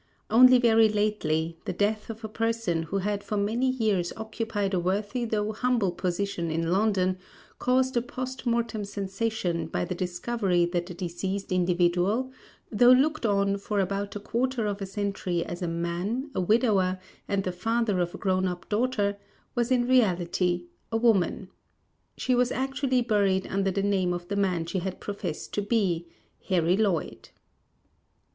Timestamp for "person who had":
2.27-3.23